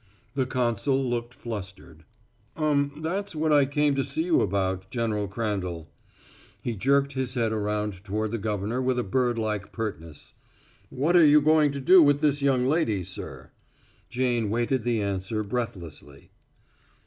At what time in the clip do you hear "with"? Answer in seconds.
8.81-8.97, 12.01-12.19